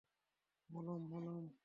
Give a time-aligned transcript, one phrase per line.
[0.69, 1.51] মলম, মলম।